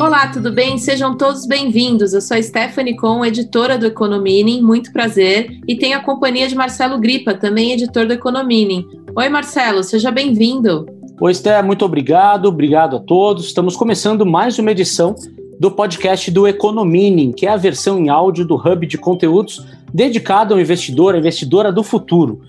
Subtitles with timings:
[0.00, 0.78] Olá, tudo bem?
[0.78, 2.12] Sejam todos bem-vindos.
[2.12, 6.54] Eu sou a Stephanie Com, editora do Economining, muito prazer, e tenho a companhia de
[6.54, 8.86] Marcelo Gripa, também editor do Economining.
[9.14, 10.86] Oi, Marcelo, seja bem-vindo.
[11.20, 13.46] Oi, Esther, muito obrigado, obrigado a todos.
[13.46, 15.14] Estamos começando mais uma edição
[15.58, 20.54] do podcast do Economining, que é a versão em áudio do hub de conteúdos dedicado
[20.54, 22.40] ao investidor, à investidora do futuro.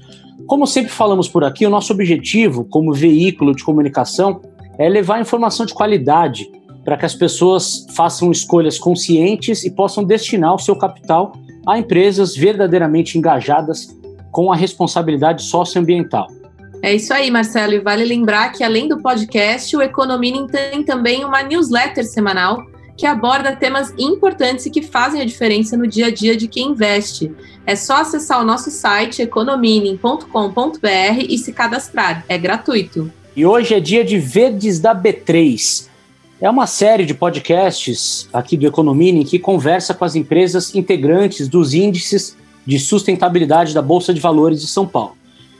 [0.47, 4.41] Como sempre falamos por aqui, o nosso objetivo como veículo de comunicação
[4.77, 6.49] é levar informação de qualidade
[6.83, 11.33] para que as pessoas façam escolhas conscientes e possam destinar o seu capital
[11.67, 13.95] a empresas verdadeiramente engajadas
[14.31, 16.27] com a responsabilidade socioambiental.
[16.81, 17.73] É isso aí, Marcelo.
[17.73, 22.63] E vale lembrar que, além do podcast, o Economining tem também uma newsletter semanal
[22.99, 26.71] que aborda temas importantes e que fazem a diferença no dia a dia de quem
[26.71, 27.31] investe.
[27.65, 32.25] É só acessar o nosso site economining.com.br e se cadastrar.
[32.27, 33.09] É gratuito.
[33.33, 35.87] E hoje é dia de Verdes da B3.
[36.41, 41.73] É uma série de podcasts aqui do Economining que conversa com as empresas integrantes dos
[41.73, 45.15] índices de sustentabilidade da Bolsa de Valores de São Paulo.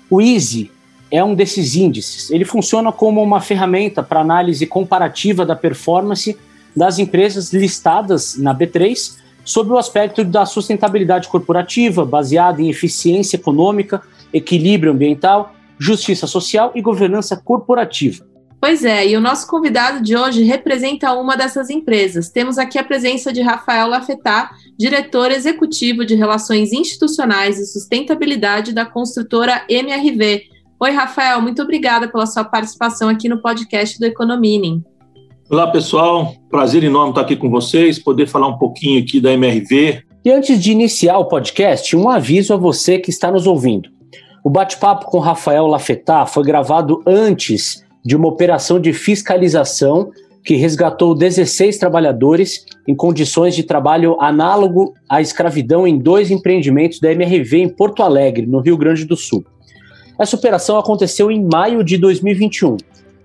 [0.10, 0.70] O Easy
[1.10, 2.30] é um desses índices.
[2.32, 6.38] Ele funciona como uma ferramenta para análise comparativa da performance
[6.76, 14.02] das empresas listadas na B3 sob o aspecto da sustentabilidade corporativa, baseada em eficiência econômica,
[14.32, 18.24] equilíbrio ambiental, justiça social e governança corporativa.
[18.62, 22.30] Pois é, e o nosso convidado de hoje representa uma dessas empresas.
[22.30, 28.86] Temos aqui a presença de Rafael Lafetá, diretor executivo de Relações Institucionais e Sustentabilidade da
[28.86, 30.44] construtora MRV,
[30.82, 34.82] Oi, Rafael, muito obrigada pela sua participação aqui no podcast do Economining.
[35.52, 36.36] Olá, pessoal.
[36.48, 40.04] Prazer enorme estar aqui com vocês, poder falar um pouquinho aqui da MRV.
[40.24, 43.90] E antes de iniciar o podcast, um aviso a você que está nos ouvindo.
[44.44, 50.12] O bate-papo com Rafael Lafetá foi gravado antes de uma operação de fiscalização
[50.44, 57.12] que resgatou 16 trabalhadores em condições de trabalho análogo à escravidão em dois empreendimentos da
[57.12, 59.44] MRV em Porto Alegre, no Rio Grande do Sul.
[60.20, 62.78] Essa operação aconteceu em maio de 2021.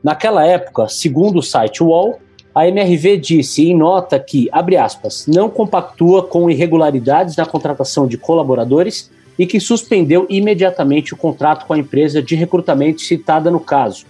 [0.04, 2.20] Naquela época, segundo o site UOL,
[2.54, 8.18] a MRV disse em nota que, abre aspas, não compactua com irregularidades na contratação de
[8.18, 14.04] colaboradores e que suspendeu imediatamente o contrato com a empresa de recrutamento citada no caso.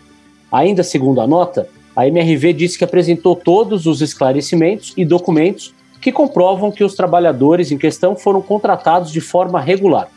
[0.51, 6.11] Ainda segundo a nota, a MRV disse que apresentou todos os esclarecimentos e documentos que
[6.11, 10.09] comprovam que os trabalhadores em questão foram contratados de forma regular.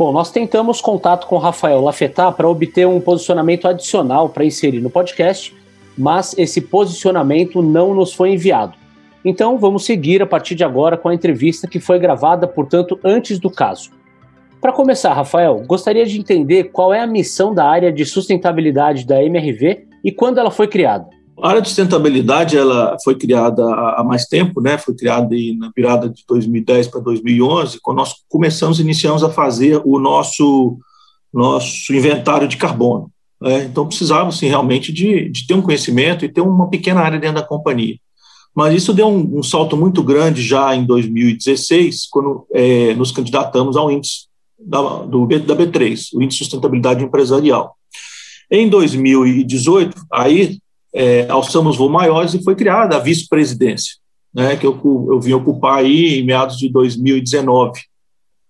[0.00, 4.80] Bom, nós tentamos contato com o Rafael Lafetá para obter um posicionamento adicional para inserir
[4.80, 5.54] no podcast,
[5.94, 8.72] mas esse posicionamento não nos foi enviado.
[9.22, 13.38] Então vamos seguir a partir de agora com a entrevista que foi gravada, portanto, antes
[13.38, 13.90] do caso.
[14.58, 19.22] Para começar, Rafael, gostaria de entender qual é a missão da área de sustentabilidade da
[19.22, 21.10] MRV e quando ela foi criada.
[21.42, 24.76] A área de sustentabilidade ela foi criada há mais tempo, né?
[24.78, 29.98] Foi criada na virada de 2010 para 2011, quando nós começamos, iniciamos a fazer o
[29.98, 30.78] nosso
[31.32, 33.10] nosso inventário de carbono.
[33.40, 33.64] Né?
[33.64, 37.36] Então precisava, sim, realmente de, de ter um conhecimento e ter uma pequena área dentro
[37.40, 37.96] da companhia.
[38.54, 43.76] Mas isso deu um, um salto muito grande já em 2016, quando é, nos candidatamos
[43.76, 44.26] ao índice
[44.58, 47.76] da, do, da B3, o Índice de Sustentabilidade Empresarial.
[48.50, 50.58] Em 2018, aí
[50.92, 53.94] é, alçamos voos maiores e foi criada a vice-presidência,
[54.34, 54.78] né, que eu,
[55.10, 57.80] eu vim ocupar aí em meados de 2019,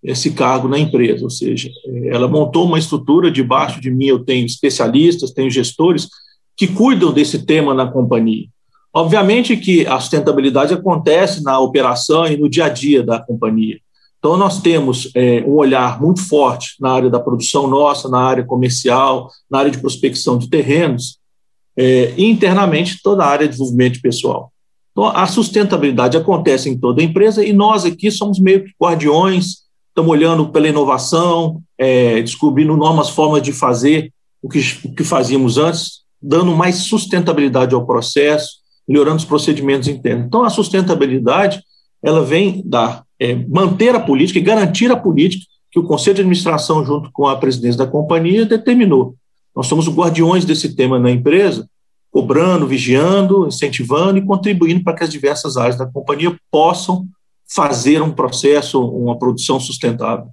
[0.02, 1.70] esse cargo na empresa, ou seja,
[2.04, 6.08] ela montou uma estrutura, debaixo de mim eu tenho especialistas, tenho gestores
[6.56, 8.46] que cuidam desse tema na companhia.
[8.92, 13.78] Obviamente que a sustentabilidade acontece na operação e no dia a dia da companhia.
[14.18, 18.44] Então, nós temos é, um olhar muito forte na área da produção nossa, na área
[18.44, 21.18] comercial, na área de prospecção de terrenos,
[21.80, 24.52] é, internamente toda a área de desenvolvimento pessoal.
[24.92, 29.60] Então, a sustentabilidade acontece em toda a empresa e nós aqui somos meio que guardiões,
[29.88, 35.56] estamos olhando pela inovação, é, descobrindo novas formas de fazer o que, o que fazíamos
[35.56, 40.26] antes, dando mais sustentabilidade ao processo, melhorando os procedimentos internos.
[40.26, 41.62] Então, a sustentabilidade
[42.02, 46.20] ela vem dar, é, manter a política e garantir a política que o Conselho de
[46.20, 49.14] Administração, junto com a presidência da companhia, determinou.
[49.60, 51.68] Nós somos os guardiões desse tema na empresa,
[52.10, 57.06] cobrando, vigiando, incentivando e contribuindo para que as diversas áreas da companhia possam
[57.46, 60.28] fazer um processo, uma produção sustentável.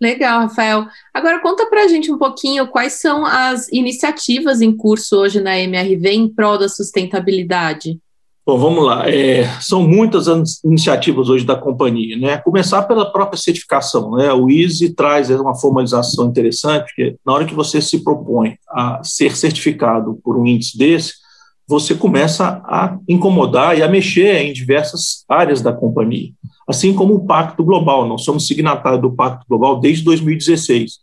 [0.00, 0.88] Legal, Rafael.
[1.14, 5.56] Agora conta para a gente um pouquinho quais são as iniciativas em curso hoje na
[5.56, 8.00] MRV em prol da sustentabilidade.
[8.48, 9.06] Bom, vamos lá.
[9.06, 12.38] É, são muitas as iniciativas hoje da companhia, né?
[12.38, 14.32] Começar pela própria certificação, né?
[14.32, 19.36] O ISE traz uma formalização interessante, porque na hora que você se propõe a ser
[19.36, 21.12] certificado por um índice desse,
[21.68, 26.30] você começa a incomodar e a mexer em diversas áreas da companhia,
[26.66, 28.08] assim como o Pacto Global.
[28.08, 31.00] Nós somos signatários do Pacto Global desde 2016.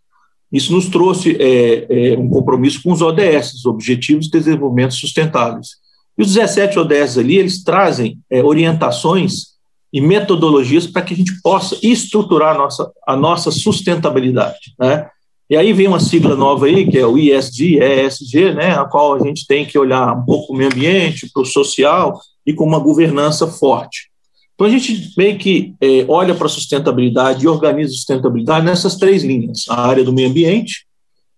[0.51, 5.84] Isso nos trouxe é, é, um compromisso com os ODS, os Objetivos de Desenvolvimento Sustentáveis
[6.17, 9.55] e os 17 ODS ali, eles trazem é, orientações
[9.91, 14.73] e metodologias para que a gente possa estruturar a nossa, a nossa sustentabilidade.
[14.79, 15.07] Né?
[15.49, 19.15] E aí vem uma sigla nova aí, que é o ISD, ESG, né, a qual
[19.15, 22.63] a gente tem que olhar um pouco o meio ambiente, para o social e com
[22.63, 24.09] uma governança forte.
[24.53, 28.95] Então, a gente meio que é, olha para a sustentabilidade e organiza a sustentabilidade nessas
[28.95, 30.85] três linhas: a área do meio ambiente,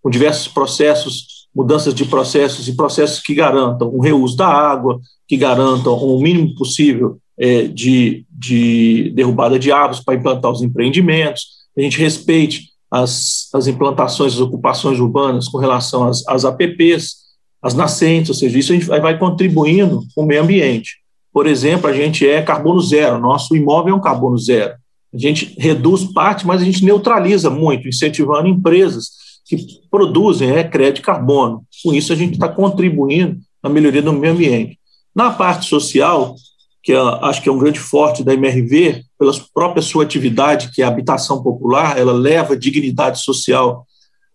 [0.01, 5.35] com diversos processos mudanças de processos e processos que garantam o reuso da água, que
[5.35, 11.81] garantam o mínimo possível é, de, de derrubada de árvores para implantar os empreendimentos, a
[11.81, 17.25] gente respeite as, as implantações, as ocupações urbanas com relação às, às APPs,
[17.59, 20.97] as nascentes, ou seja, isso a gente vai, contribuindo com o meio ambiente.
[21.33, 24.75] Por exemplo, a gente é carbono zero, nosso imóvel é um carbono zero.
[25.11, 30.97] A gente reduz parte, mas a gente neutraliza muito, incentivando empresas que produzem é, crédito
[30.97, 31.63] de carbono.
[31.83, 34.77] Com isso, a gente está contribuindo na melhoria do meio ambiente.
[35.15, 36.35] Na parte social,
[36.83, 40.81] que é, acho que é um grande forte da MRV, pela própria sua atividade, que
[40.81, 43.85] é a habitação popular, ela leva dignidade social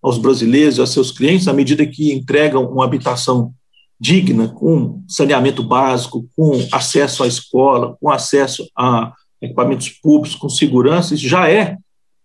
[0.02, 3.52] aos brasileiros aos seus clientes, à medida que entregam uma habitação
[4.00, 11.14] digna, com saneamento básico, com acesso à escola, com acesso a equipamentos públicos, com segurança,
[11.14, 11.76] isso já é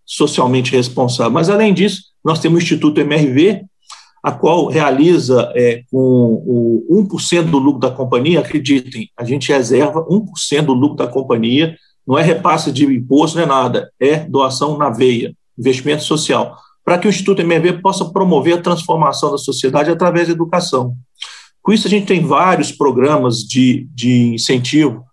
[0.04, 1.32] socialmente responsável.
[1.32, 3.64] Mas, além disso, nós temos o Instituto MRV,
[4.22, 10.06] a qual realiza é, com o 1% do lucro da companhia, acreditem, a gente reserva
[10.06, 14.78] 1% do lucro da companhia, não é repasse de imposto, não é nada, é doação
[14.78, 19.90] na veia, investimento social, para que o Instituto MRV possa promover a transformação da sociedade
[19.90, 20.98] através da educação.
[21.62, 25.06] Com isso, a gente tem vários programas de, de incentivo,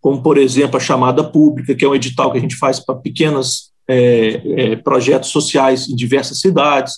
[0.00, 2.94] como, por exemplo, a chamada pública, que é um edital que a gente faz para
[2.94, 6.94] pequenas é, é, projetos sociais em diversas cidades,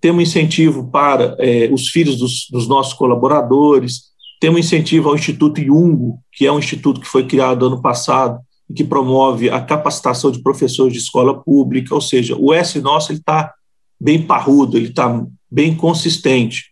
[0.00, 4.02] temos incentivo para é, os filhos dos, dos, nossos colaboradores,
[4.40, 8.38] temos incentivo ao Instituto Iungo, que é um instituto que foi criado ano passado
[8.68, 13.12] e que promove a capacitação de professores de escola pública, ou seja, o S nosso
[13.12, 13.52] está
[13.98, 16.64] bem parrudo, ele está bem consistente.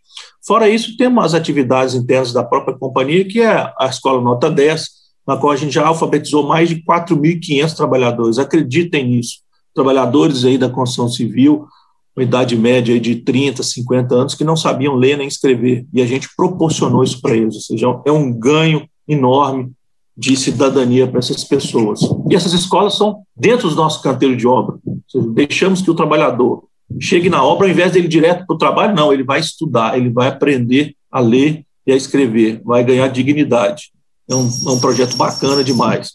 [0.46, 4.87] Fora isso, temos as atividades internas da própria companhia, que é a Escola Nota 10,
[5.26, 8.38] na qual a gente já alfabetizou mais de 4.500 trabalhadores.
[8.38, 9.44] Acreditem nisso
[9.74, 11.66] trabalhadores aí da construção civil,
[12.16, 16.06] uma idade média de 30, 50 anos, que não sabiam ler nem escrever, e a
[16.06, 19.72] gente proporcionou isso para eles, ou seja, é um ganho enorme
[20.16, 22.00] de cidadania para essas pessoas.
[22.30, 24.78] E essas escolas são dentro do nosso canteiro de obra,
[25.08, 26.64] seja, deixamos que o trabalhador
[27.00, 29.96] chegue na obra, ao invés dele ir direto para o trabalho, não, ele vai estudar,
[29.96, 33.94] ele vai aprender a ler e a escrever, vai ganhar dignidade.
[34.28, 36.12] É um, é um projeto bacana demais.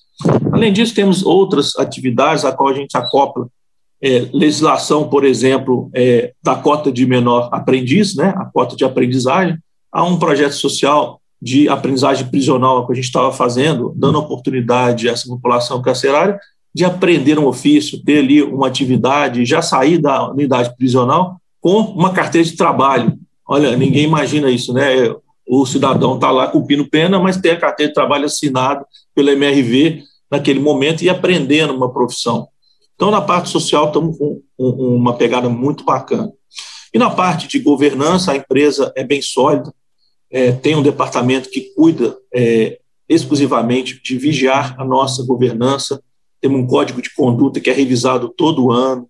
[0.51, 3.47] Além disso, temos outras atividades a qual a gente acopla
[4.01, 9.57] é, legislação, por exemplo, é, da cota de menor aprendiz, né, a cota de aprendizagem,
[9.91, 15.13] há um projeto social de aprendizagem prisional que a gente estava fazendo, dando oportunidade a
[15.13, 16.39] essa população carcerária
[16.73, 22.11] de aprender um ofício, ter ali uma atividade, já sair da unidade prisional com uma
[22.11, 23.17] carteira de trabalho.
[23.47, 25.09] Olha, ninguém imagina isso, né?
[25.51, 30.03] O cidadão está lá cumprindo pena, mas tem a carteira de trabalho assinada pela MRV
[30.29, 32.47] naquele momento e aprendendo uma profissão.
[32.93, 36.31] Então, na parte social, estamos com uma pegada muito bacana.
[36.93, 39.73] E na parte de governança, a empresa é bem sólida,
[40.29, 42.77] é, tem um departamento que cuida é,
[43.07, 45.99] exclusivamente de vigiar a nossa governança,
[46.39, 49.09] temos um código de conduta que é revisado todo ano,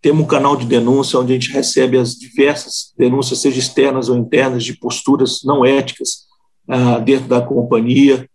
[0.00, 4.16] temos um canal de denúncia onde a gente recebe as diversas denúncias, seja externas ou
[4.16, 6.26] internas, de posturas não éticas
[6.68, 8.28] ah, dentro da companhia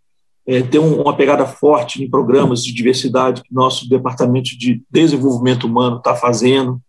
[0.46, 5.96] é, tem uma pegada forte em programas de diversidade que nosso departamento de desenvolvimento humano
[5.96, 6.80] está fazendo.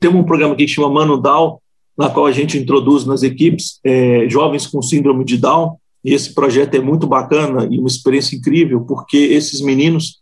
[0.00, 1.58] Temos um programa que chama Mano Down,
[1.96, 6.34] na qual a gente introduz nas equipes é, jovens com síndrome de Down, e esse
[6.34, 10.20] projeto é muito bacana e uma experiência incrível, porque esses meninos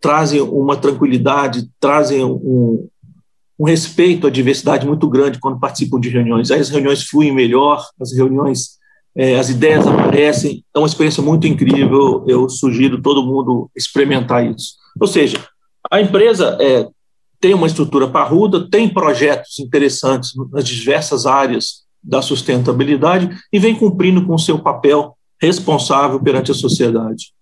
[0.00, 2.86] trazem uma tranquilidade, trazem um,
[3.58, 6.50] um respeito à diversidade muito grande quando participam de reuniões.
[6.50, 8.78] Aí as reuniões fluem melhor, as reuniões
[9.16, 14.74] é, as ideias aparecem, é uma experiência muito incrível, eu sugiro todo mundo experimentar isso.
[15.00, 15.38] Ou seja,
[15.88, 16.88] a empresa é,
[17.40, 24.26] tem uma estrutura parruda, tem projetos interessantes nas diversas áreas da sustentabilidade e vem cumprindo
[24.26, 27.32] com o seu papel responsável perante a sociedade.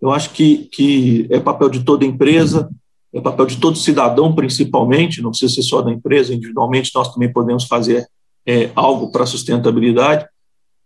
[0.00, 2.68] Eu acho que, que é papel de toda empresa,
[3.14, 7.30] é papel de todo cidadão, principalmente, não precisa ser só da empresa, individualmente nós também
[7.30, 8.06] podemos fazer
[8.46, 10.26] é, algo para a sustentabilidade,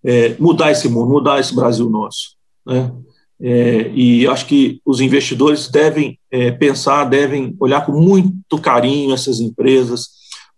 [0.04, 2.36] é, mudar esse mundo, mudar esse Brasil nosso.
[2.66, 2.92] Né?
[3.40, 9.40] É, e acho que os investidores devem é, pensar, devem olhar com muito carinho essas
[9.40, 10.08] empresas,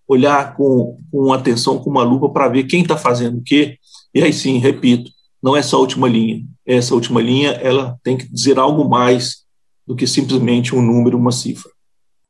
[0.07, 3.79] olhar com, com atenção, com uma lupa para ver quem está fazendo o quê.
[4.15, 5.11] E aí sim, repito,
[5.43, 6.43] não é só a última linha.
[6.65, 9.48] Essa última linha ela tem que dizer algo mais
[9.89, 11.71] do que simplesmente um número, uma cifra.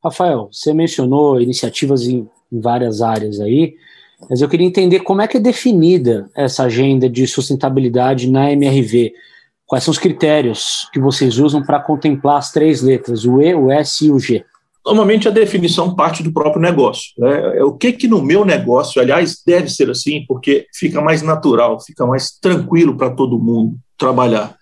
[0.03, 3.75] Rafael, você mencionou iniciativas em, em várias áreas aí,
[4.31, 9.12] mas eu queria entender como é que é definida essa agenda de sustentabilidade na MRV.
[9.67, 13.73] Quais são os critérios que vocês usam para contemplar as três letras, o E, o
[13.73, 14.45] S e o G?
[14.87, 17.12] Normalmente a definição parte do próprio negócio.
[17.19, 17.59] Né?
[17.59, 21.81] É o que que no meu negócio, aliás, deve ser assim, porque fica mais natural,
[21.81, 24.58] fica mais tranquilo para todo mundo trabalhar.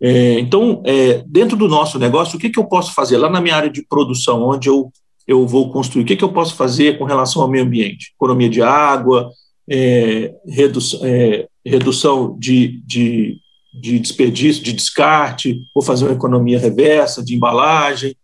[0.00, 3.40] É, então, é, dentro do nosso negócio, o que, que eu posso fazer lá na
[3.40, 4.92] minha área de produção, onde eu,
[5.26, 6.02] eu vou construir?
[6.02, 8.12] O que, que eu posso fazer com relação ao meio ambiente?
[8.14, 9.30] Economia de água,
[9.68, 13.36] é, redu é, redução de, de,
[13.74, 18.16] de desperdício, de descarte, vou fazer uma economia reversa, de embalagem.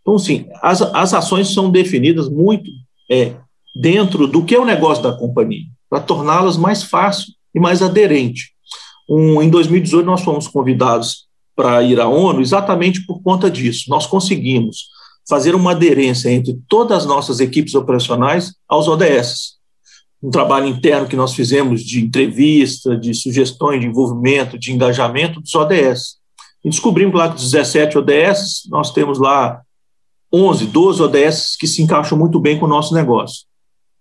[0.00, 2.70] Então, sim, as, as ações são definidas muito
[3.10, 3.34] é,
[3.76, 8.52] dentro do que é o negócio da companhia, para torná-las mais fácil e mais aderente.
[9.08, 13.84] Um, em 2018, nós fomos convidados para ir à ONU exatamente por conta disso.
[13.88, 14.88] Nós conseguimos
[15.28, 19.58] fazer uma aderência entre todas as nossas equipes operacionais aos ODS.
[20.22, 25.54] Um trabalho interno que nós fizemos de entrevista, de sugestões, de envolvimento, de engajamento dos
[25.54, 26.16] ODS.
[26.64, 29.60] E descobrimos lá que dos 17 ODS, nós temos lá
[30.32, 33.46] 11, 12 ODS que se encaixam muito bem com o nosso negócio.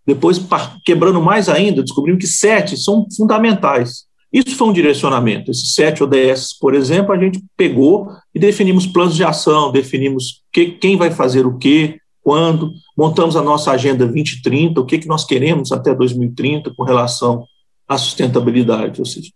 [0.05, 0.39] Depois,
[0.85, 4.06] quebrando mais ainda, descobrimos que sete são fundamentais.
[4.31, 5.51] Isso foi um direcionamento.
[5.51, 10.71] Esses sete ODS, por exemplo, a gente pegou e definimos planos de ação, definimos que,
[10.71, 15.23] quem vai fazer o quê, quando, montamos a nossa Agenda 2030, o que, que nós
[15.23, 17.45] queremos até 2030 com relação
[17.87, 18.99] à sustentabilidade.
[18.99, 19.31] Ou seja,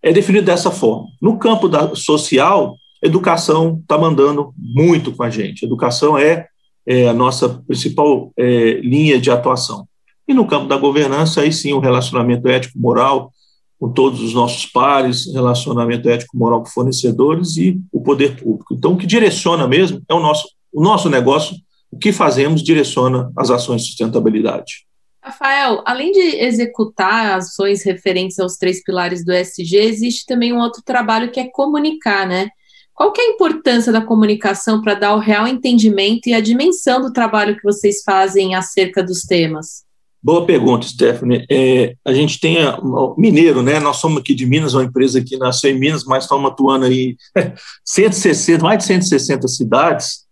[0.00, 1.08] é definido dessa forma.
[1.20, 5.64] No campo da social, educação está mandando muito com a gente.
[5.64, 6.46] Educação é,
[6.86, 9.88] é a nossa principal é, linha de atuação.
[10.28, 13.32] E no campo da governança, aí sim, o relacionamento ético-moral
[13.78, 18.74] com todos os nossos pares, relacionamento ético-moral com fornecedores e o poder público.
[18.74, 21.56] Então, o que direciona mesmo é o nosso, o nosso negócio,
[21.90, 24.86] o que fazemos direciona as ações de sustentabilidade.
[25.22, 30.82] Rafael, além de executar ações referentes aos três pilares do SG, existe também um outro
[30.84, 32.48] trabalho que é comunicar, né?
[32.94, 37.00] Qual que é a importância da comunicação para dar o real entendimento e a dimensão
[37.00, 39.85] do trabalho que vocês fazem acerca dos temas?
[40.26, 41.46] Boa pergunta, Stephanie.
[41.48, 42.76] É, a gente tem a,
[43.16, 43.78] Mineiro, né?
[43.78, 47.16] Nós somos aqui de Minas, uma empresa que nasceu em Minas, mas estamos atuando aí
[47.86, 50.24] 160, mais de 160 cidades.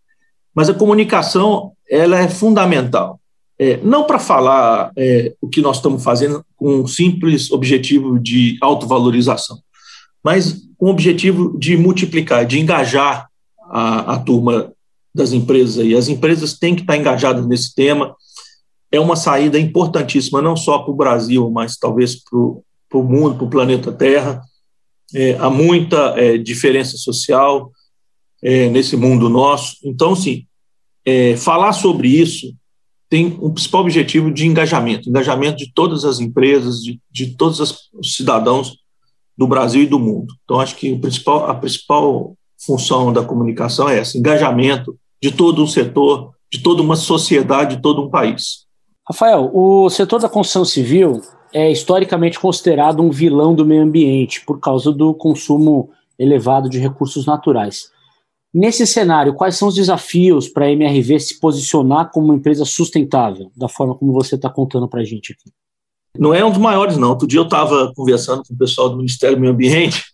[0.52, 3.20] Mas a comunicação ela é fundamental.
[3.56, 8.58] É, não para falar é, o que nós estamos fazendo com um simples objetivo de
[8.60, 9.60] autovalorização,
[10.24, 13.28] mas com o objetivo de multiplicar, de engajar
[13.70, 14.72] a, a turma
[15.14, 15.86] das empresas.
[15.86, 18.16] E as empresas têm que estar engajadas nesse tema.
[18.94, 23.44] É uma saída importantíssima, não só para o Brasil, mas talvez para o mundo, para
[23.44, 24.40] o planeta Terra.
[25.12, 27.72] É, há muita é, diferença social
[28.40, 29.78] é, nesse mundo nosso.
[29.82, 30.46] Então, sim,
[31.04, 32.54] é, falar sobre isso
[33.10, 38.14] tem um principal objetivo de engajamento, engajamento de todas as empresas, de, de todos os
[38.14, 38.76] cidadãos
[39.36, 40.34] do Brasil e do mundo.
[40.44, 45.66] Então, acho que principal, a principal função da comunicação é essa: engajamento de todo um
[45.66, 48.63] setor, de toda uma sociedade, de todo um país.
[49.06, 51.20] Rafael, o setor da construção civil
[51.52, 57.26] é historicamente considerado um vilão do meio ambiente por causa do consumo elevado de recursos
[57.26, 57.90] naturais.
[58.52, 63.50] Nesse cenário, quais são os desafios para a MRV se posicionar como uma empresa sustentável,
[63.54, 65.52] da forma como você está contando para a gente aqui?
[66.16, 67.10] Não é um dos maiores, não.
[67.10, 70.04] Outro dia eu estava conversando com o pessoal do Ministério do Meio Ambiente,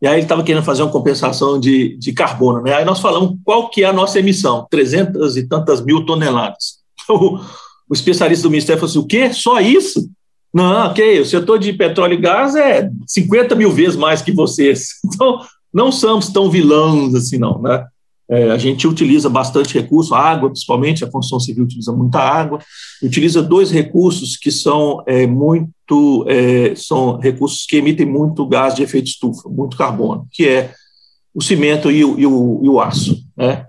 [0.00, 2.62] e aí ele estava querendo fazer uma compensação de, de carbono.
[2.62, 2.74] Né?
[2.74, 6.82] Aí nós falamos qual que é a nossa emissão, 300 e tantas mil toneladas.
[7.92, 9.32] O, especialista do Ministério falou assim, o quê?
[9.32, 10.08] Só isso?
[10.52, 14.88] Não, ok, o setor de petróleo e gás é 50 mil vezes mais que vocês.
[15.04, 15.40] Então,
[15.72, 17.60] não somos tão vilãos assim, não.
[17.60, 17.86] Né?
[18.28, 22.60] É, a gente utiliza bastante recurso, água, principalmente, a construção civil utiliza muita água,
[23.02, 28.82] utiliza dois recursos que são é, muito, é, são recursos que emitem muito gás de
[28.82, 30.72] efeito estufa, muito carbono, que é
[31.34, 33.22] o cimento e o, e o, e o aço.
[33.36, 33.64] Né?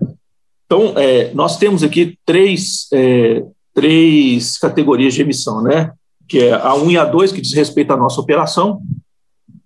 [0.66, 5.92] Então, é, nós temos aqui três, é, três categorias de emissão, né?
[6.28, 8.80] que é a 1 e a 2, que diz respeito à nossa operação,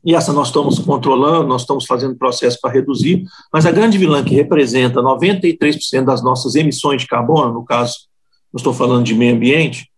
[0.05, 4.25] e essa nós estamos controlando, nós estamos fazendo processo para reduzir, mas a grande vilã
[4.25, 7.95] que representa 93% das nossas emissões de carbono, no caso,
[8.53, 9.91] eu estou falando de meio ambiente,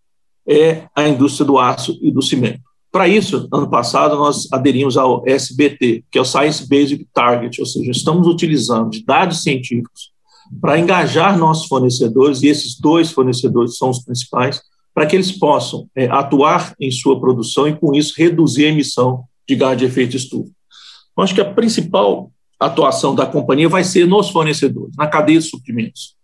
[0.49, 2.61] é a indústria do aço e do cimento.
[2.91, 7.67] Para isso, ano passado, nós aderimos ao SBT, que é o Science Based Target, ou
[7.67, 10.10] seja, estamos utilizando dados científicos
[10.61, 14.61] para engajar nossos fornecedores, e esses dois fornecedores são os principais,
[14.95, 19.25] para que eles possam é, atuar em sua produção e, com isso, reduzir a emissão
[19.49, 20.51] de gás de efeito estufa.
[21.13, 25.45] Então, acho que a principal atuação da companhia vai ser nos fornecedores, na cadeia de
[25.47, 26.15] suprimentos.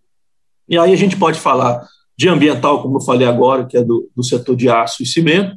[0.68, 4.10] E aí a gente pode falar de ambiental, como eu falei agora, que é do,
[4.14, 5.54] do setor de aço e cimento,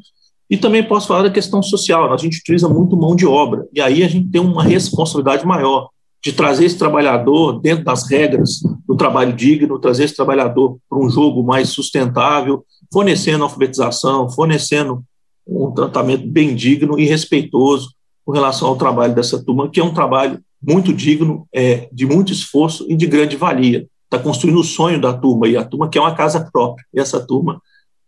[0.49, 2.11] e também posso falar da questão social.
[2.13, 5.89] A gente utiliza muito mão de obra, e aí a gente tem uma responsabilidade maior
[6.23, 11.09] de trazer esse trabalhador dentro das regras do trabalho digno, trazer esse trabalhador para um
[11.09, 15.03] jogo mais sustentável, fornecendo alfabetização, fornecendo
[15.47, 17.93] um tratamento bem digno e respeitoso
[18.25, 22.33] com relação ao trabalho dessa turma, que é um trabalho muito digno, é, de muito
[22.33, 23.87] esforço e de grande valia.
[24.03, 27.19] Está construindo o sonho da turma, e a turma quer uma casa própria, e essa
[27.19, 27.61] turma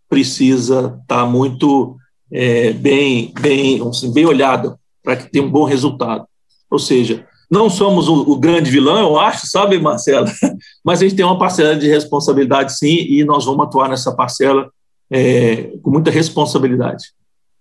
[0.09, 1.95] precisa estar tá muito
[2.31, 6.25] é, bem, bem, assim, bem olhada para que tenha um bom resultado.
[6.69, 10.31] Ou seja, não somos o, o, grande vilão, eu acho, sabe, Marcela?
[10.85, 14.71] Mas a gente tem uma parcela de responsabilidade, sim, e nós vamos atuar nessa parcela
[15.11, 17.03] é, com muita responsabilidade.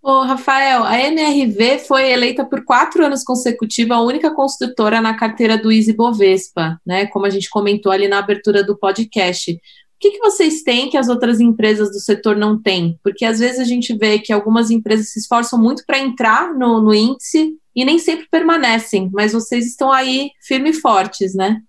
[0.01, 5.59] Ô, Rafael, a MRV foi eleita por quatro anos consecutivos a única construtora na carteira
[5.59, 7.07] do Easy Bovespa, né?
[7.07, 9.53] Como a gente comentou ali na abertura do podcast.
[9.53, 9.57] O
[9.99, 12.99] que, que vocês têm que as outras empresas do setor não têm?
[13.03, 16.81] Porque às vezes a gente vê que algumas empresas se esforçam muito para entrar no,
[16.81, 21.61] no índice e nem sempre permanecem, mas vocês estão aí firmes e fortes, né?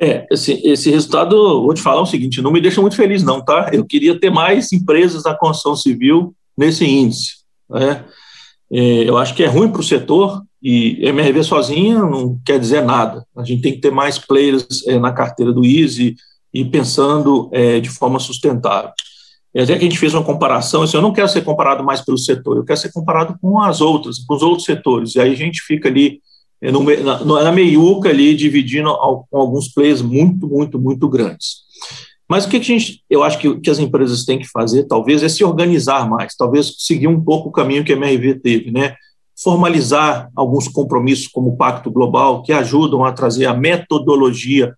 [0.00, 3.44] É, esse, esse resultado, vou te falar o seguinte, não me deixa muito feliz não,
[3.44, 3.70] tá?
[3.72, 7.38] Eu queria ter mais empresas da construção civil nesse índice,
[7.68, 8.04] né?
[8.70, 12.82] É, eu acho que é ruim para o setor e MRV sozinha não quer dizer
[12.82, 13.24] nada.
[13.36, 16.16] A gente tem que ter mais players é, na carteira do Easy
[16.52, 18.90] e pensando é, de forma sustentável.
[19.54, 22.00] E até que a gente fez uma comparação, assim, eu não quero ser comparado mais
[22.00, 25.14] pelo setor, eu quero ser comparado com as outras, com os outros setores.
[25.14, 26.20] E aí a gente fica ali
[26.60, 28.92] é, no, na, na meiuca ali, dividindo
[29.30, 31.68] com alguns players muito, muito, muito grandes.
[32.28, 35.22] Mas o que a gente, eu acho que, que as empresas têm que fazer, talvez,
[35.22, 38.94] é se organizar mais, talvez seguir um pouco o caminho que a MRV teve, né?
[39.42, 44.74] Formalizar alguns compromissos como o Pacto Global, que ajudam a trazer a metodologia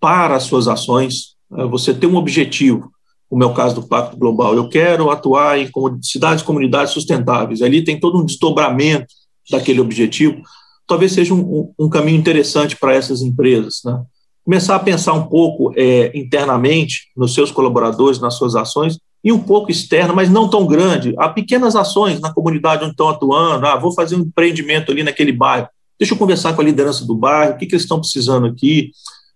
[0.00, 1.34] para as suas ações.
[1.52, 2.90] É, você tem um objetivo,
[3.34, 4.54] como é o caso do Pacto Global.
[4.54, 5.68] Eu quero atuar em
[6.00, 7.62] cidades e comunidades sustentáveis.
[7.62, 9.12] Ali tem todo um desdobramento
[9.50, 10.40] daquele objetivo.
[10.86, 13.80] Talvez seja um, um caminho interessante para essas empresas.
[13.84, 14.00] Né?
[14.44, 19.40] Começar a pensar um pouco é, internamente nos seus colaboradores, nas suas ações, e um
[19.40, 21.12] pouco externa, mas não tão grande.
[21.18, 23.66] Há pequenas ações na comunidade onde estão atuando.
[23.66, 25.66] Ah, vou fazer um empreendimento ali naquele bairro.
[25.98, 28.92] Deixa eu conversar com a liderança do bairro, o que, que eles estão precisando aqui.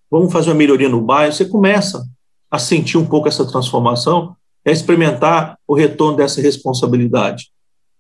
[0.09, 1.33] Vamos fazer uma melhoria no bairro.
[1.33, 2.07] Você começa
[2.51, 4.35] a sentir um pouco essa transformação
[4.65, 7.47] é experimentar o retorno dessa responsabilidade.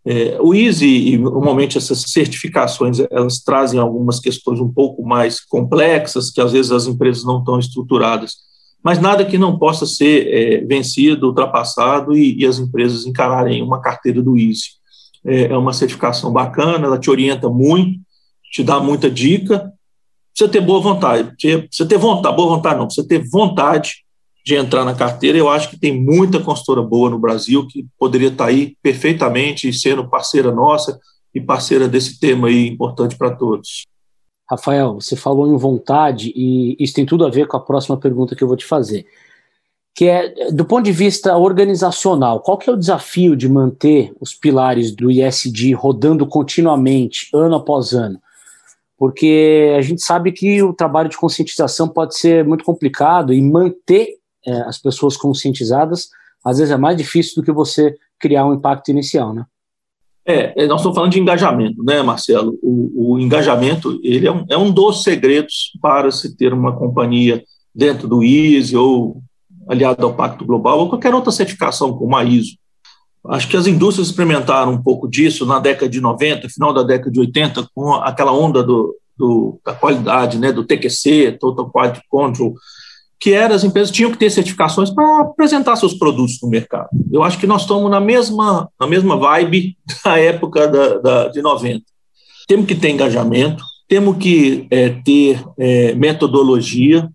[0.04, 6.40] É, o EASY, normalmente essas certificações, elas trazem algumas questões um pouco mais complexas, que
[6.40, 8.36] às vezes as empresas não estão estruturadas,
[8.82, 13.80] mas nada que não possa ser é, vencido, ultrapassado e, e, as empresas encararem uma
[13.80, 14.78] carteira do EASY.
[15.26, 18.00] É, é uma certificação bacana, ela te orienta muito,
[18.52, 19.72] te dá muita dica,
[20.32, 24.04] precisa ter boa vontade, precisa ter vontade, boa vontade não, precisa ter vontade
[24.48, 25.36] de entrar na carteira.
[25.36, 30.08] Eu acho que tem muita consultora boa no Brasil que poderia estar aí perfeitamente sendo
[30.08, 30.98] parceira nossa
[31.34, 33.84] e parceira desse tema aí importante para todos.
[34.50, 38.34] Rafael, você falou em vontade e isso tem tudo a ver com a próxima pergunta
[38.34, 39.04] que eu vou te fazer,
[39.94, 44.32] que é do ponto de vista organizacional, qual que é o desafio de manter os
[44.32, 48.18] pilares do ISD rodando continuamente, ano após ano?
[48.96, 54.16] Porque a gente sabe que o trabalho de conscientização pode ser muito complicado e manter
[54.46, 56.08] é, as pessoas conscientizadas,
[56.44, 59.44] às vezes é mais difícil do que você criar um impacto inicial, né?
[60.26, 62.58] É, é nós estamos falando de engajamento, né, Marcelo?
[62.62, 67.42] O, o engajamento ele é um, é um dos segredos para se ter uma companhia
[67.74, 69.22] dentro do ISO ou
[69.68, 72.56] aliado ao Pacto Global ou qualquer outra certificação como a ISO.
[73.26, 77.10] Acho que as indústrias experimentaram um pouco disso na década de 90, final da década
[77.10, 82.54] de 80, com aquela onda do, do da qualidade, né, do TQC, Total Quality Control,
[83.20, 86.88] que era as empresas tinham que ter certificações para apresentar seus produtos no mercado.
[87.10, 91.42] Eu acho que nós estamos na mesma, na mesma vibe da época da, da de
[91.42, 91.84] 90.
[92.46, 97.10] Temos que ter engajamento, temos que é, ter é, metodologia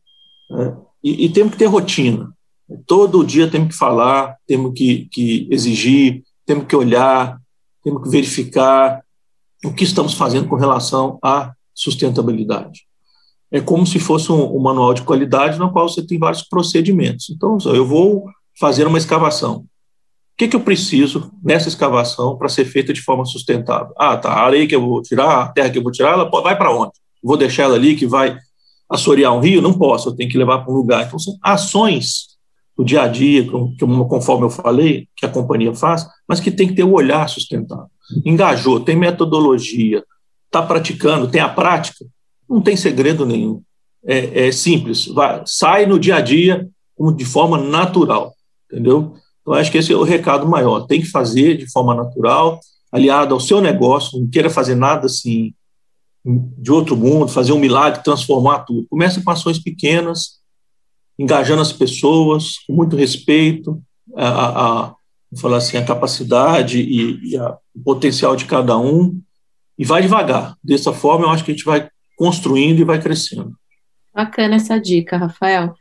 [0.51, 2.31] é, e, e, temos que ter rotina.
[2.85, 7.37] Todo dia temos que falar, temos que, que exigir, temos que olhar,
[7.83, 9.03] temos que verificar,
[9.63, 12.85] o que estamos fazendo com relação à sustentabilidade.
[13.53, 17.29] É como se fosse um, um manual de qualidade no qual você tem vários procedimentos.
[17.29, 18.25] Então, eu vou
[18.59, 19.57] fazer uma escavação.
[19.57, 19.65] O
[20.35, 23.93] que, que eu preciso nessa escavação para ser feita de forma sustentável?
[23.95, 26.27] Ah, tá, a areia que eu vou tirar, a terra que eu vou tirar, ela
[26.41, 26.93] vai para onde?
[27.23, 28.35] Vou deixar ela ali que vai
[28.89, 29.61] assorear um rio?
[29.61, 31.05] Não posso, eu tenho que levar para um lugar.
[31.05, 32.33] Então, são ações
[32.75, 33.47] do dia a dia,
[34.09, 37.85] conforme eu falei, que a companhia faz, mas que tem que ter o olhar sustentável.
[38.25, 40.03] Engajou, tem metodologia,
[40.47, 42.03] está praticando, tem a prática,
[42.53, 43.61] não tem segredo nenhum.
[44.05, 46.69] É, é simples, vai, sai no dia a dia
[47.15, 48.33] de forma natural,
[48.69, 49.15] entendeu?
[49.41, 50.81] Então, acho que esse é o recado maior.
[50.81, 52.59] Tem que fazer de forma natural,
[52.91, 55.53] aliado ao seu negócio, não queira fazer nada assim
[56.25, 58.87] de outro mundo, fazer um milagre, transformar tudo.
[58.89, 60.39] Começa com ações pequenas,
[61.19, 63.81] engajando as pessoas, com muito respeito,
[64.15, 64.95] a, a, a
[65.37, 69.19] falar assim, a capacidade e, e a, o potencial de cada um,
[69.77, 70.55] e vai devagar.
[70.63, 73.53] Dessa forma, eu acho que a gente vai construindo e vai crescendo.
[74.13, 75.73] Bacana essa dica, Rafael.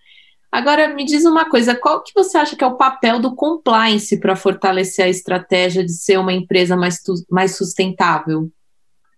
[0.53, 4.21] Agora, me diz uma coisa, qual que você acha que é o papel do compliance
[4.21, 6.99] para fortalecer a estratégia de ser uma empresa mais,
[7.31, 8.51] mais sustentável?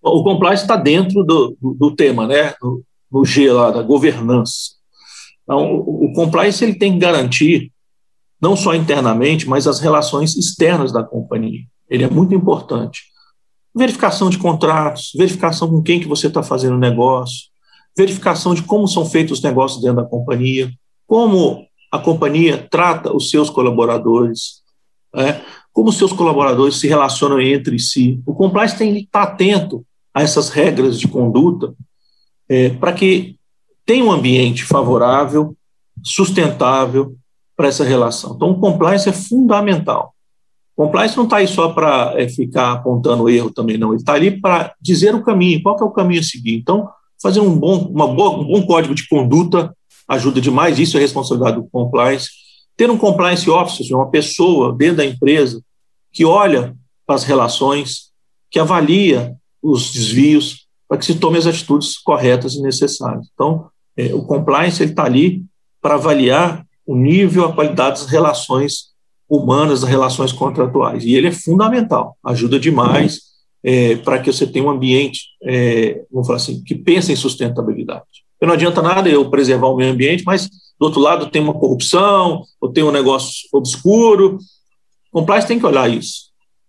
[0.00, 2.54] O compliance está dentro do, do, do, tema, né?
[2.62, 4.74] No, no, G lá, da governança.
[5.42, 7.72] Então, o, o compliance ele tem que garantir,
[8.40, 11.62] não só internamente, mas as relações externas da companhia.
[11.88, 13.02] Ele é muito importante.
[13.74, 17.48] Verificação de contratos, verificação com quem que você está fazendo negócio,
[17.96, 20.70] verificação de como são feitos os negócios dentro da companhia,
[21.06, 24.62] como a companhia trata os seus colaboradores,
[25.14, 25.42] né?
[25.72, 28.20] como os seus colaboradores se relacionam entre si.
[28.24, 31.74] O compliance tem que estar atento a essas regras de conduta
[32.48, 33.36] é, para que
[33.84, 35.56] tenha um ambiente favorável,
[36.02, 37.16] sustentável
[37.56, 38.34] para essa relação.
[38.34, 40.13] Então, o compliance é fundamental.
[40.76, 43.90] Compliance não está aí só para é, ficar apontando erro também, não.
[43.90, 46.56] Ele está ali para dizer o caminho, qual é o caminho a seguir.
[46.56, 46.88] Então,
[47.22, 49.74] fazer um bom, boa, um bom código de conduta
[50.08, 52.28] ajuda demais, isso é responsabilidade do compliance.
[52.76, 55.62] Ter um compliance officer, uma pessoa dentro da empresa
[56.12, 56.74] que olha
[57.06, 58.10] para as relações,
[58.50, 63.26] que avalia os desvios, para que se tome as atitudes corretas e necessárias.
[63.32, 65.44] Então, é, o compliance está ali
[65.80, 68.93] para avaliar o nível, a qualidade das relações
[69.28, 71.04] humanas, das relações contratuais.
[71.04, 73.20] E ele é fundamental, ajuda demais
[73.62, 78.04] é, para que você tenha um ambiente, é, vamos falar assim, que pense em sustentabilidade.
[78.38, 81.54] Porque não adianta nada eu preservar o meio ambiente, mas do outro lado tem uma
[81.54, 84.38] corrupção, ou tem um negócio obscuro.
[85.12, 86.24] O compliance tem que olhar isso.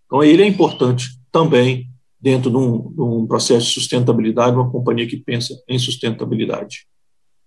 [0.06, 1.90] Então, ele é importante também
[2.22, 6.88] dentro de um, de um processo de sustentabilidade, uma companhia que pensa em sustentabilidade.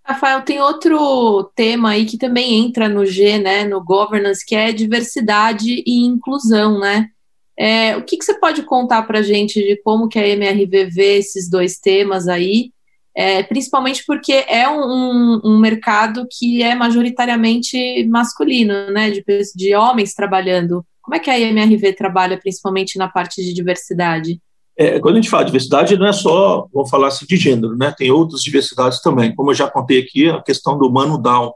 [0.08, 4.72] Rafael, tem outro tema aí que também entra no G, né, no governance, que é
[4.72, 7.10] diversidade e inclusão, né?
[7.58, 10.86] É, o que, que, você pode contar para a gente de como que a MRV
[10.86, 12.72] vê esses dois temas aí,
[13.14, 19.22] é, principalmente porque é um, um, mercado que é majoritariamente masculino, né, de,
[19.54, 20.86] de homens trabalhando.
[21.02, 24.40] Como é que a MRV trabalha principalmente na parte de diversidade?
[24.80, 27.76] É, quando a gente fala de diversidade, não é só, vamos falar assim, de gênero,
[27.76, 27.92] né?
[27.98, 29.34] Tem outras diversidades também.
[29.34, 31.52] Como eu já contei aqui, a questão do Mano Down,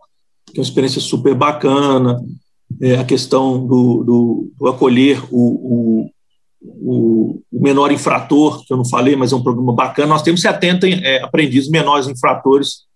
[0.47, 2.21] que é uma experiência super bacana,
[2.81, 6.11] é, a questão do, do, do acolher o, o,
[6.61, 10.09] o, menor infrator, que eu não falei, mas é um programa bacana.
[10.09, 12.87] Nós temos 70 é, aprendizes menores infratores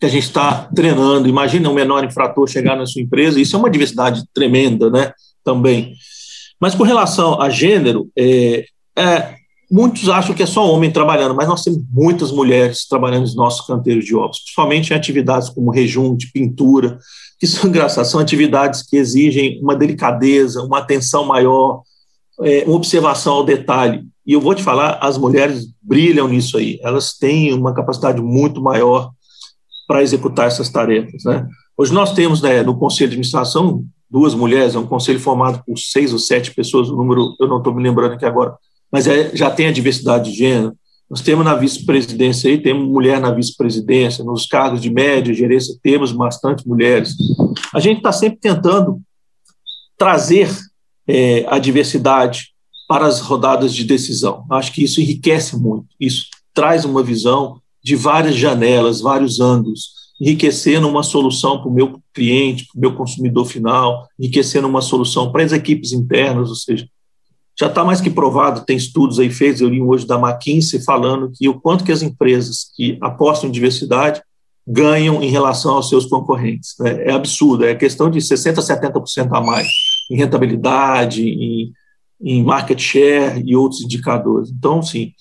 [0.00, 1.28] que a gente está treinando.
[1.28, 5.12] Imagina um menor infrator chegar na sua empresa, isso é uma diversidade tremenda, né?
[5.44, 5.94] Também.
[6.60, 8.64] Mas com relação a gênero, é,
[8.98, 9.36] é
[9.70, 13.66] Muitos acham que é só homem trabalhando, mas nós temos muitas mulheres trabalhando nos nossos
[13.66, 16.98] canteiros de obras, principalmente em atividades como rejunte, pintura,
[17.38, 21.82] que são engraçadas, são atividades que exigem uma delicadeza, uma atenção maior,
[22.42, 24.04] é, uma observação ao detalhe.
[24.24, 28.62] E eu vou te falar, as mulheres brilham nisso aí, elas têm uma capacidade muito
[28.62, 29.10] maior
[29.86, 31.24] para executar essas tarefas.
[31.24, 31.46] Né?
[31.76, 35.76] Hoje nós temos né, no Conselho de Administração duas mulheres, é um conselho formado por
[35.78, 38.56] seis ou sete pessoas, o número eu não estou me lembrando aqui agora,
[38.90, 40.76] mas é, já tem a diversidade de gênero.
[41.08, 46.10] Nós temos na vice-presidência aí, temos mulher na vice-presidência, nos cargos de média, gerência, temos
[46.12, 47.14] bastante mulheres.
[47.72, 49.00] A gente está sempre tentando
[49.96, 50.50] trazer
[51.06, 52.52] é, a diversidade
[52.88, 54.44] para as rodadas de decisão.
[54.50, 60.88] Acho que isso enriquece muito, isso traz uma visão de várias janelas, vários ângulos, enriquecendo
[60.88, 65.44] uma solução para o meu cliente, para o meu consumidor final, enriquecendo uma solução para
[65.44, 66.88] as equipes internas, ou seja,
[67.58, 71.32] já está mais que provado, tem estudos aí feitos, eu li hoje da McKinsey falando
[71.34, 74.20] que o quanto que as empresas que apostam em diversidade
[74.66, 76.74] ganham em relação aos seus concorrentes.
[76.78, 77.04] Né?
[77.04, 79.68] É absurdo, é questão de 60%, 70% a mais
[80.10, 81.72] em rentabilidade, em,
[82.20, 84.50] em market share e outros indicadores.
[84.50, 85.12] Então, sim,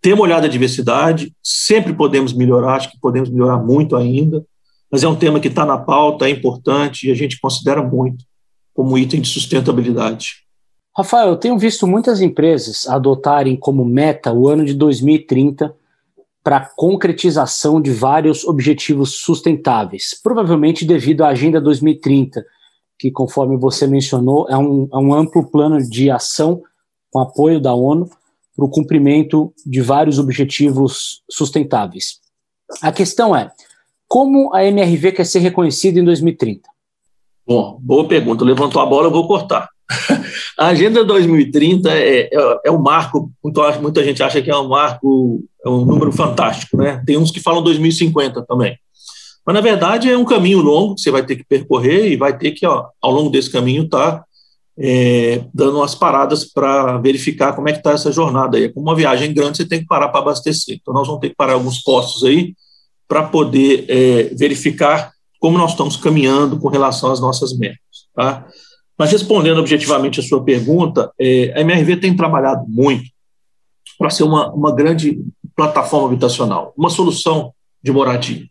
[0.00, 4.44] temos olhado a diversidade, sempre podemos melhorar, acho que podemos melhorar muito ainda,
[4.90, 8.24] mas é um tema que está na pauta, é importante e a gente considera muito
[8.74, 10.47] como item de sustentabilidade.
[10.98, 15.72] Rafael, eu tenho visto muitas empresas adotarem como meta o ano de 2030
[16.42, 22.44] para concretização de vários objetivos sustentáveis, provavelmente devido à Agenda 2030,
[22.98, 26.62] que, conforme você mencionou, é um, é um amplo plano de ação
[27.12, 28.10] com apoio da ONU
[28.56, 32.18] para o cumprimento de vários objetivos sustentáveis.
[32.82, 33.52] A questão é,
[34.08, 36.68] como a MRV quer ser reconhecida em 2030?
[37.46, 38.44] Bom, boa pergunta.
[38.44, 39.70] Levantou a bola, eu vou cortar.
[40.58, 44.68] A Agenda 2030 é, é, é um marco, muita, muita gente acha que é um
[44.68, 47.02] marco, é um número fantástico, né?
[47.06, 48.76] Tem uns que falam 2050 também.
[49.46, 52.36] Mas, na verdade, é um caminho longo que você vai ter que percorrer e vai
[52.36, 54.24] ter que, ó, ao longo desse caminho, estar tá
[54.78, 58.64] é, dando umas paradas para verificar como é que está essa jornada aí.
[58.64, 60.78] É como uma viagem grande, você tem que parar para abastecer.
[60.80, 62.54] Então, nós vamos ter que parar alguns postos aí
[63.08, 67.78] para poder é, verificar como nós estamos caminhando com relação às nossas metas.
[68.14, 68.46] Tá?
[68.98, 73.04] Mas, respondendo objetivamente a sua pergunta, é, a MRV tem trabalhado muito
[73.96, 75.18] para ser uma, uma grande
[75.54, 78.46] plataforma habitacional, uma solução de moradia.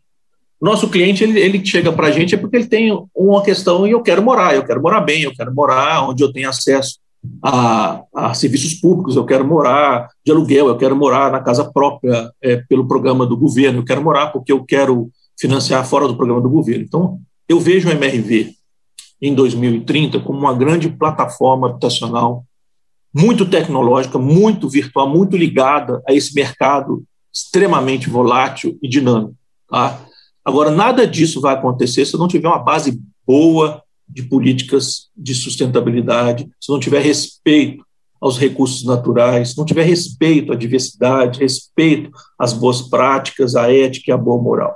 [0.60, 3.92] Nosso cliente, ele, ele chega para a gente é porque ele tem uma questão e
[3.92, 6.98] eu quero morar, eu quero morar bem, eu quero morar onde eu tenho acesso
[7.44, 12.32] a, a serviços públicos, eu quero morar de aluguel, eu quero morar na casa própria
[12.42, 16.42] é, pelo programa do governo, eu quero morar porque eu quero financiar fora do programa
[16.42, 16.84] do governo.
[16.84, 18.57] Então, eu vejo o MRV
[19.22, 22.46] em 2030 como uma grande plataforma habitacional
[23.14, 27.04] muito tecnológica, muito virtual, muito ligada a esse mercado
[27.34, 29.36] extremamente volátil e dinâmico.
[29.70, 30.00] Tá?
[30.46, 36.50] Agora, nada disso vai acontecer se não tiver uma base boa de políticas de sustentabilidade,
[36.62, 37.86] se não tiver respeito
[38.20, 44.12] aos recursos naturais, se não tiver respeito à diversidade, respeito às boas práticas, à ética
[44.12, 44.76] e à boa moral.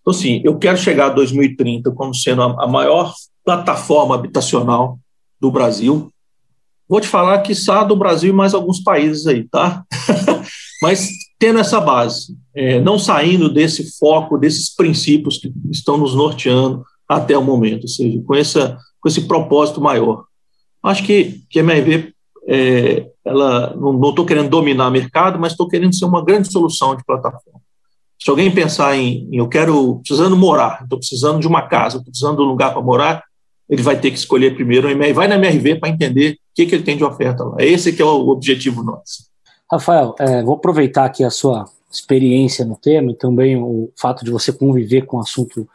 [0.00, 4.98] Então, assim, eu quero chegar a 2030 como sendo a maior plataforma habitacional
[5.40, 6.10] do Brasil.
[6.88, 9.84] Vou te falar que está do Brasil e mais alguns países aí, tá?
[10.82, 16.84] Mas tendo essa base, é, não saindo desse foco, desses princípios que estão nos norteando
[17.08, 20.24] até o momento, ou seja, com, essa, com esse propósito maior.
[20.82, 22.12] Acho que, que a MRV,
[22.46, 26.94] é, ela, não estou querendo dominar o mercado, mas estou querendo ser uma grande solução
[26.94, 27.60] de plataforma.
[28.22, 32.10] Se alguém pensar em, em eu quero, precisando morar, estou precisando de uma casa, estou
[32.10, 33.24] precisando de um lugar para morar,
[33.68, 36.84] ele vai ter que escolher primeiro, vai na MRV para entender o que, que ele
[36.84, 37.56] tem de oferta lá.
[37.58, 39.24] Esse que é o objetivo nosso.
[39.70, 44.30] Rafael, é, vou aproveitar aqui a sua experiência no tema e também o fato de
[44.30, 45.68] você conviver com o assunto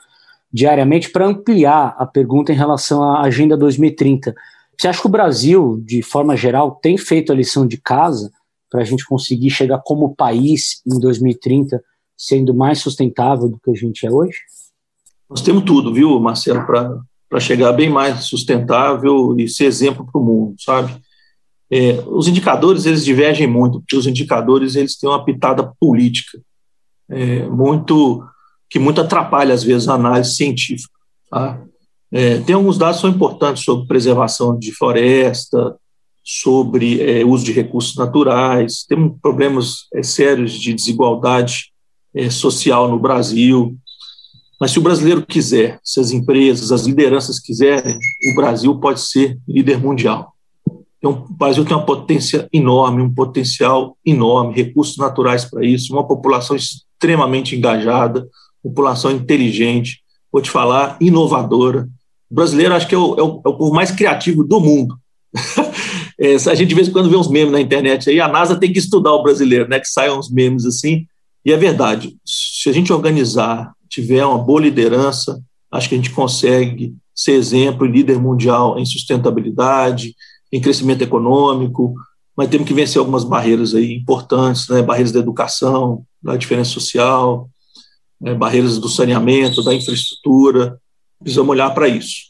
[0.52, 4.34] diariamente para ampliar a pergunta em relação à Agenda 2030.
[4.78, 8.32] Você acha que o Brasil, de forma geral, tem feito a lição de casa
[8.70, 11.82] para a gente conseguir chegar como país em 2030
[12.18, 14.38] sendo mais sustentável do que a gente é hoje?
[15.30, 17.00] Nós temos tudo, viu, Marcelo, para
[17.38, 20.96] chegar bem mais sustentável e ser exemplo para o mundo, sabe?
[21.72, 26.40] É, os indicadores eles divergem muito, porque os indicadores eles têm uma pitada política
[27.10, 28.24] é, muito
[28.70, 30.94] que muito atrapalha às vezes a análise científica.
[31.30, 31.60] Tá?
[32.12, 35.76] É, tem alguns dados que são importantes sobre preservação de floresta,
[36.24, 41.72] sobre é, uso de recursos naturais, tem problemas é, sérios de desigualdade
[42.14, 43.76] é, social no Brasil.
[44.60, 47.98] Mas se o brasileiro quiser, se as empresas, as lideranças quiserem,
[48.32, 50.34] o Brasil pode ser líder mundial.
[50.98, 56.06] Então, o Brasil tem uma potência enorme, um potencial enorme, recursos naturais para isso, uma
[56.06, 58.28] população extremamente engajada,
[58.62, 61.88] população inteligente, vou te falar, inovadora.
[62.30, 65.00] O brasileiro acho que é o, é o, é o povo mais criativo do mundo.
[66.20, 68.60] é, a gente de vez em quando vê uns memes na internet aí, a NASA
[68.60, 69.80] tem que estudar o brasileiro, né?
[69.80, 71.06] Que saiam uns memes assim.
[71.46, 76.12] E é verdade, se a gente organizar, tiver uma boa liderança, acho que a gente
[76.12, 80.16] consegue ser exemplo e líder mundial em sustentabilidade,
[80.52, 81.94] em crescimento econômico,
[82.36, 84.82] mas temos que vencer algumas barreiras aí importantes, né?
[84.82, 87.50] barreiras da educação, da diferença social,
[88.20, 88.34] né?
[88.34, 90.80] barreiras do saneamento, da infraestrutura.
[91.20, 92.30] Precisamos olhar para isso.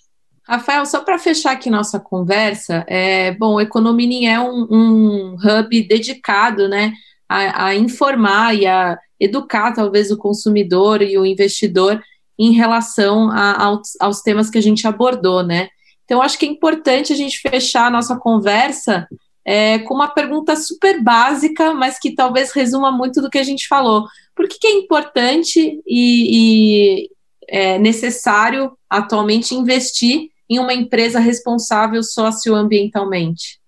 [0.49, 5.83] Rafael, só para fechar aqui nossa conversa, é, bom, o Economining é um, um, hub
[5.87, 6.91] dedicado né,
[7.29, 12.01] a, a informar e a educar talvez o consumidor e o investidor
[12.37, 15.69] em relação a, aos, aos, temas que a gente abordou, né?
[16.05, 19.07] Então, acho que é importante a gente fechar a nossa conversa
[19.45, 23.67] é, com uma pergunta super básica, mas que talvez resuma muito do que a gente
[23.67, 24.07] falou.
[24.35, 27.09] Por que, que é importante e, e
[27.47, 33.58] é necessário atualmente investir em uma empresa responsável socioambientalmente?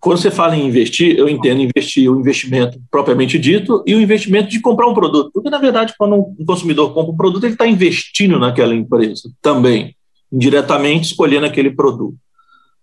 [0.00, 4.48] Quando você fala em investir, eu entendo investir o investimento propriamente dito e o investimento
[4.48, 5.30] de comprar um produto.
[5.30, 9.94] Porque, na verdade, quando um consumidor compra um produto, ele está investindo naquela empresa também,
[10.32, 12.16] indiretamente escolhendo aquele produto.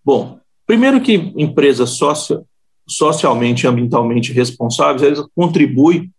[0.05, 2.43] Bom, primeiro que empresas socia,
[2.87, 6.11] socialmente e ambientalmente responsáveis, elas contribuem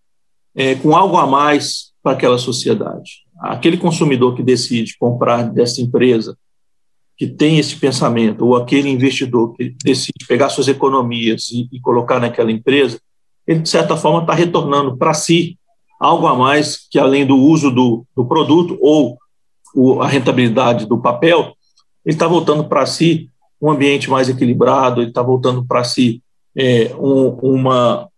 [0.55, 3.23] é, com algo a mais para aquela sociedade.
[3.41, 6.37] Aquele consumidor que decide comprar dessa empresa
[7.19, 12.21] que tem esse pensamento, ou aquele investidor que decide pegar suas economias e, e colocar
[12.21, 13.01] naquela empresa,
[13.45, 15.59] ele, de certa forma, está retornando para si
[15.99, 19.19] algo a mais que, além do uso do, do produto ou
[19.75, 21.55] o, a rentabilidade do papel,
[22.07, 23.29] ele está voltando para si
[23.61, 26.23] um ambiente mais equilibrado, ele está voltando para si
[26.57, 28.09] é, um, uma,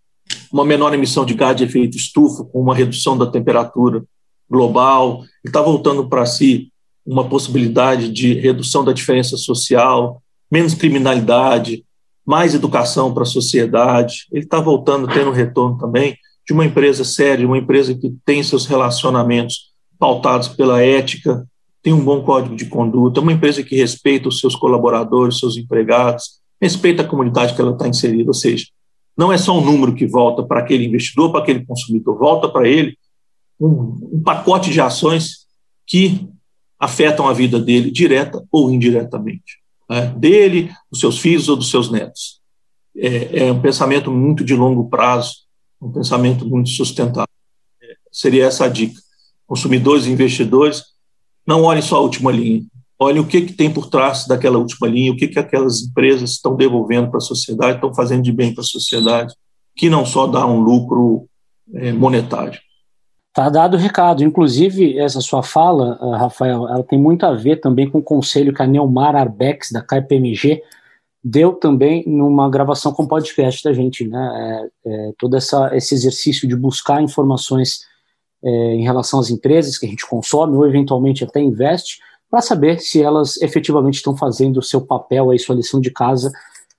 [0.52, 4.04] uma menor emissão de gás de efeito estufa, com uma redução da temperatura
[4.48, 6.70] global, ele está voltando para si
[7.04, 11.84] uma possibilidade de redução da diferença social, menos criminalidade,
[12.26, 14.26] mais educação para a sociedade.
[14.32, 18.66] Ele está voltando, tendo retorno também de uma empresa séria, uma empresa que tem seus
[18.66, 21.46] relacionamentos pautados pela ética,
[21.82, 26.40] tem um bom código de conduta, uma empresa que respeita os seus colaboradores, seus empregados,
[26.60, 28.66] respeita a comunidade que ela está inserida, ou seja,
[29.16, 32.68] não é só um número que volta para aquele investidor, para aquele consumidor, volta para
[32.68, 32.96] ele
[33.60, 35.46] um, um pacote de ações
[35.86, 36.28] que
[36.80, 40.06] afetam a vida dele direta ou indiretamente, né?
[40.16, 42.40] dele, dos seus filhos ou dos seus netos.
[42.96, 45.34] É, é, um pensamento muito de longo prazo,
[45.80, 47.28] um pensamento muito sustentável.
[47.82, 48.98] É, seria essa a dica.
[49.46, 50.84] Consumidores e investidores,
[51.46, 52.62] não olhem só a última linha,
[52.98, 56.30] olhem o que, que tem por trás daquela última linha, o que, que aquelas empresas
[56.30, 59.34] estão devolvendo para a sociedade, estão fazendo de bem para a sociedade,
[59.76, 61.28] que não só dá um lucro
[61.74, 62.58] é, monetário.
[63.32, 64.24] Tá dado o recado.
[64.24, 68.52] Inclusive, essa sua fala, uh, Rafael, ela tem muito a ver também com o conselho
[68.52, 70.62] que a Neumar Arbex, da KPMG,
[71.22, 74.70] deu também numa gravação com podcast da gente, né?
[74.84, 77.80] É, é, todo essa, esse exercício de buscar informações
[78.42, 82.80] é, em relação às empresas que a gente consome ou eventualmente até investe, para saber
[82.80, 86.32] se elas efetivamente estão fazendo o seu papel, aí, sua lição de casa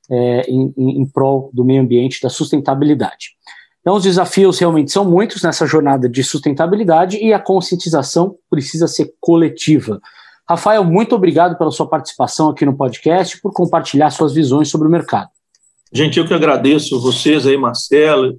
[0.09, 3.35] é, em, em, em prol do meio ambiente, da sustentabilidade.
[3.81, 9.11] Então, os desafios realmente são muitos nessa jornada de sustentabilidade e a conscientização precisa ser
[9.19, 9.99] coletiva.
[10.47, 14.91] Rafael, muito obrigado pela sua participação aqui no podcast por compartilhar suas visões sobre o
[14.91, 15.29] mercado.
[15.93, 18.37] Gente, eu que agradeço vocês aí, Marcelo,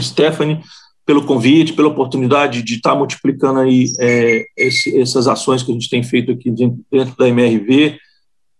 [0.00, 0.60] Stephanie,
[1.04, 5.90] pelo convite, pela oportunidade de estar multiplicando aí é, esse, essas ações que a gente
[5.90, 7.98] tem feito aqui dentro da MRV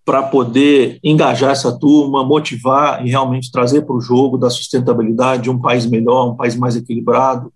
[0.04, 5.58] para poder engajar essa turma, motivar e realmente trazer para o jogo da sustentabilidade um
[5.58, 7.52] país melhor, um país mais equilibrado,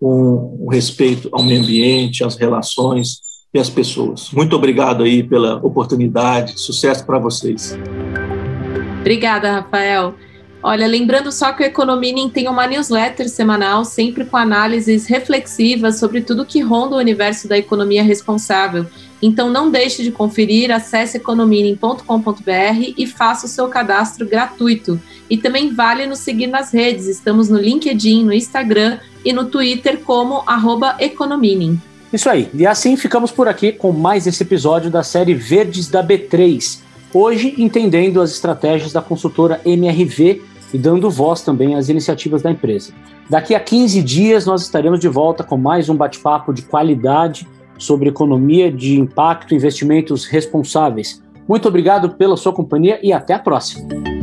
[0.00, 3.20] com respeito ao meio ambiente, às relações
[3.52, 4.30] e às pessoas.
[4.32, 7.76] Muito obrigado aí pela oportunidade, sucesso para vocês.
[9.00, 10.14] Obrigada, Rafael.
[10.68, 16.22] Olha, lembrando só que o Economining tem uma newsletter semanal, sempre com análises reflexivas sobre
[16.22, 18.84] tudo que ronda o universo da economia responsável.
[19.22, 25.00] Então não deixe de conferir, acesse economining.com.br e faça o seu cadastro gratuito.
[25.30, 30.00] E também vale nos seguir nas redes, estamos no LinkedIn, no Instagram e no Twitter
[30.00, 30.42] como
[30.98, 31.80] Economining.
[32.12, 36.02] Isso aí, e assim ficamos por aqui com mais esse episódio da série Verdes da
[36.02, 36.80] B3.
[37.14, 42.92] Hoje, entendendo as estratégias da consultora MRV e dando voz também às iniciativas da empresa.
[43.28, 47.46] Daqui a 15 dias nós estaremos de volta com mais um bate-papo de qualidade
[47.78, 51.22] sobre economia de impacto e investimentos responsáveis.
[51.48, 54.15] Muito obrigado pela sua companhia e até a próxima.